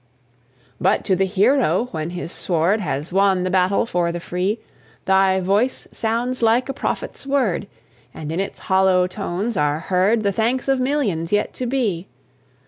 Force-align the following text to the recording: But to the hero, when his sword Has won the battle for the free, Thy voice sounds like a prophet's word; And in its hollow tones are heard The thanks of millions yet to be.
But 0.79 1.05
to 1.05 1.15
the 1.15 1.27
hero, 1.27 1.87
when 1.91 2.09
his 2.09 2.31
sword 2.31 2.79
Has 2.79 3.13
won 3.13 3.43
the 3.43 3.51
battle 3.51 3.85
for 3.85 4.11
the 4.11 4.19
free, 4.19 4.57
Thy 5.05 5.39
voice 5.39 5.87
sounds 5.91 6.41
like 6.41 6.67
a 6.67 6.73
prophet's 6.73 7.27
word; 7.27 7.67
And 8.11 8.31
in 8.31 8.39
its 8.39 8.61
hollow 8.61 9.05
tones 9.05 9.55
are 9.55 9.77
heard 9.79 10.23
The 10.23 10.31
thanks 10.31 10.67
of 10.67 10.79
millions 10.79 11.31
yet 11.31 11.53
to 11.53 11.67
be. 11.67 12.07